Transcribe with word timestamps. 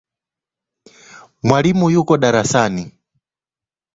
Mwalimu 1.43 1.85
yuko 1.93 2.13
darasani 2.21 2.85